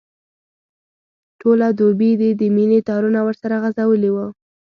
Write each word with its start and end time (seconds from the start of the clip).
ټوله 1.39 1.67
دوبي 1.79 2.11
دي 2.21 2.29
د 2.39 2.41
مینې 2.55 2.79
تارونه 2.89 3.19
ورسره 3.27 3.55
غځولي 3.63 4.09
وو. 4.11 4.27